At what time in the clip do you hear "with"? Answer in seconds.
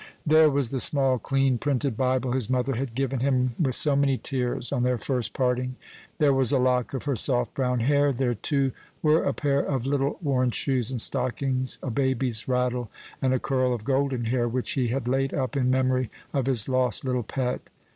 3.59-3.75